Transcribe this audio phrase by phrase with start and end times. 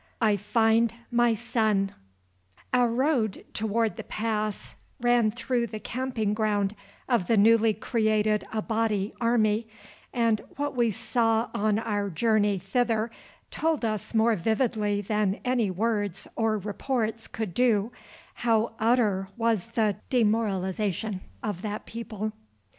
[0.19, 1.91] I FIND MY SON
[2.73, 6.75] Our road toward the pass ran through the camping ground
[7.07, 9.67] of the newly created Abati army,
[10.11, 13.11] and what we saw on our journey thither
[13.51, 17.91] told us more vividly than any words or reports could do,
[18.41, 22.33] how utter was the demoralization of that people.